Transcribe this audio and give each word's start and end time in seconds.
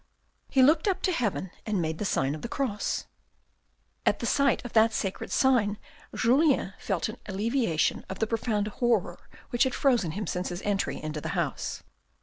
He 0.49 0.63
looked 0.63 0.87
up 0.87 1.03
to 1.03 1.11
heaven 1.11 1.51
and 1.63 1.79
made 1.79 1.99
the 1.99 2.05
sign 2.05 2.33
of 2.33 2.41
the 2.41 2.47
cross. 2.49 3.05
At 4.03 4.17
the 4.17 4.25
sight 4.25 4.65
of 4.65 4.73
that 4.73 4.93
sacred 4.93 5.31
sign 5.31 5.77
Julien 6.15 6.73
felt 6.79 7.07
an 7.07 7.17
alleviation 7.27 8.03
of 8.09 8.17
the 8.17 8.25
profound 8.25 8.67
horror 8.69 9.29
which 9.51 9.61
had 9.63 9.75
frozen 9.75 10.13
him 10.13 10.25
since 10.25 10.49
his 10.49 10.63
entry 10.63 10.99
into 10.99 11.21
the 11.21 11.29
house. 11.37 11.83